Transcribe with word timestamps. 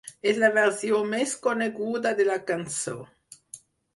És 0.29 0.37
la 0.43 0.47
versió 0.53 1.01
més 1.09 1.33
coneguda 1.43 2.15
de 2.21 2.27
la 2.29 2.39
cançó. 2.47 2.95